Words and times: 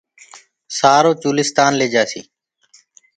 سآرو 0.77 1.11
چولستآن 1.21 1.71
ليجآسي 1.79 2.21